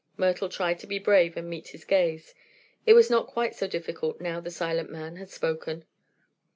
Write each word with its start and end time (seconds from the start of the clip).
Myrtle 0.17 0.49
tried 0.49 0.79
to 0.79 0.87
be 0.87 0.97
brave 0.97 1.37
and 1.37 1.47
meet 1.47 1.67
his 1.67 1.85
gaze. 1.85 2.33
It 2.87 2.95
was 2.95 3.11
not 3.11 3.27
quite 3.27 3.53
so 3.53 3.67
difficult 3.67 4.19
now 4.19 4.39
the 4.39 4.49
silent 4.49 4.89
man 4.89 5.17
had 5.17 5.29
spoken. 5.29 5.85